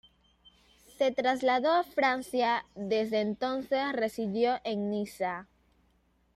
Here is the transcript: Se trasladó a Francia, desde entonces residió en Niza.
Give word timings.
Se 0.97 1.11
trasladó 1.11 1.71
a 1.73 1.83
Francia, 1.83 2.65
desde 2.73 3.21
entonces 3.21 3.93
residió 3.93 4.57
en 4.63 4.89
Niza. 4.89 5.47